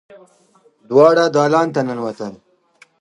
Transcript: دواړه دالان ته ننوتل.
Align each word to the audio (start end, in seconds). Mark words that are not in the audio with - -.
دواړه 0.89 1.23
دالان 1.35 1.67
ته 1.75 1.81
ننوتل. 1.87 2.33